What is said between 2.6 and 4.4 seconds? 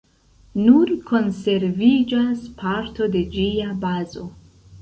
parto de ĝia bazo.